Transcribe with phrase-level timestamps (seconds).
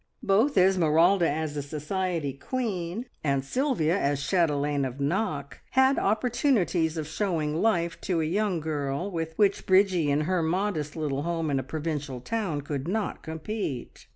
[0.23, 7.05] Both Esmeralda as a society queen, and Sylvia as chatelaine of Knock, had opportunities of
[7.05, 11.59] showing life to a young girl, with which Bridgie in her modest little home in
[11.59, 14.07] a provincial town could not compete.